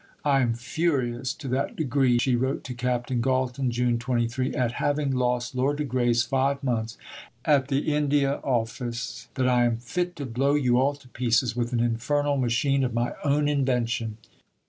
"I 0.25 0.41
am 0.41 0.55
furious 0.55 1.31
to 1.35 1.47
that 1.49 1.75
degree," 1.75 2.17
she 2.17 2.35
wrote 2.35 2.63
to 2.63 2.73
Captain 2.73 3.21
Galton 3.21 3.69
(June 3.69 3.99
23), 3.99 4.55
"at 4.55 4.71
having 4.81 5.11
lost 5.11 5.53
Lord 5.53 5.77
de 5.77 5.83
Grey's 5.83 6.23
five 6.23 6.63
months 6.63 6.97
at 7.45 7.67
the 7.67 7.93
India 7.93 8.39
Office 8.43 9.27
that 9.35 9.47
I 9.47 9.63
am 9.63 9.77
fit 9.77 10.15
to 10.15 10.25
blow 10.25 10.55
you 10.55 10.79
all 10.79 10.95
to 10.95 11.07
pieces 11.07 11.55
with 11.55 11.71
an 11.71 11.81
infernal 11.81 12.37
machine 12.37 12.83
of 12.83 12.95
my 12.95 13.13
own 13.23 13.47
invention." 13.47 14.17